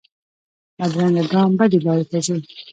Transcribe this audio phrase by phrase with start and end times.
[0.77, 2.35] بدرنګه ګام بدې لارې ته ځي